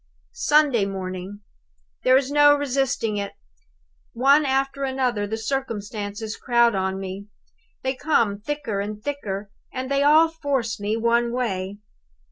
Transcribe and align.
"Sunday 0.33 0.83
morning. 0.87 1.41
There 2.01 2.17
is 2.17 2.31
no 2.31 2.55
resisting 2.55 3.17
it! 3.17 3.33
One 4.13 4.47
after 4.47 4.83
another 4.83 5.27
the 5.27 5.37
circumstances 5.37 6.37
crowd 6.37 6.73
on 6.73 6.99
me. 6.99 7.27
They 7.83 7.93
come 7.93 8.39
thicker 8.39 8.79
and 8.79 8.99
thicker, 9.03 9.51
and 9.71 9.91
they 9.91 10.01
all 10.01 10.27
force 10.27 10.79
me 10.79 10.97
one 10.97 11.31
way. 11.31 11.77